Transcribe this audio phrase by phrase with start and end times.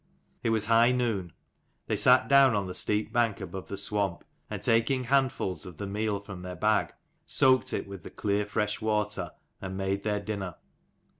[0.41, 1.31] It was high noon.
[1.85, 5.85] They sat down on the steep bank above the swamp; and taking handfuls of the
[5.85, 6.93] meal from their bag,
[7.27, 9.29] soaked it with the clear fresh water
[9.61, 10.55] and made their dinner.